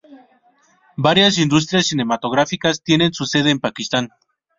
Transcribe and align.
Varias 0.97 1.37
industrias 1.37 1.85
cinematográficas 1.85 2.81
tienen 2.81 3.13
su 3.13 3.27
sede 3.27 3.51
en 3.51 3.59
Pakistán. 3.59 4.09